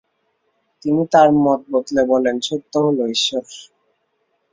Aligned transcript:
তিনি 0.85 1.01
তার 1.13 1.29
মত 1.37 1.61
বদলে 1.73 2.01
বলেন, 2.11 2.35
সত্য 2.47 2.73
হল 2.85 2.97
ঈশ্বর। 3.15 3.45